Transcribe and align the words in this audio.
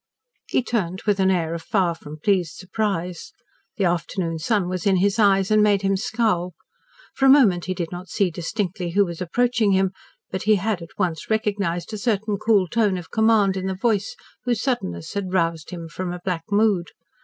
He 0.47 0.63
turned 0.63 1.03
with 1.03 1.19
an 1.19 1.29
air 1.29 1.53
of 1.53 1.61
far 1.61 1.93
from 1.93 2.17
pleased 2.17 2.55
surprise. 2.55 3.33
The 3.77 3.83
afternoon 3.85 4.39
sun 4.39 4.67
was 4.67 4.87
in 4.87 4.95
his 4.95 5.19
eyes 5.19 5.51
and 5.51 5.61
made 5.61 5.83
him 5.83 5.95
scowl. 5.95 6.55
For 7.13 7.27
a 7.27 7.29
moment 7.29 7.65
he 7.65 7.75
did 7.75 7.91
not 7.91 8.09
see 8.09 8.31
distinctly 8.31 8.89
who 8.93 9.05
was 9.05 9.21
approaching 9.21 9.73
him, 9.73 9.91
but 10.31 10.41
he 10.41 10.55
had 10.55 10.81
at 10.81 10.97
once 10.97 11.29
recognised 11.29 11.93
a 11.93 11.99
certain 11.99 12.37
cool 12.37 12.67
tone 12.67 12.97
of 12.97 13.11
command 13.11 13.55
in 13.55 13.67
the 13.67 13.75
voice 13.75 14.15
whose 14.43 14.59
suddenness 14.59 15.13
had 15.13 15.31
roused 15.33 15.69
him 15.69 15.87
from 15.87 16.11
a 16.11 16.21
black 16.25 16.45
mood. 16.49 16.87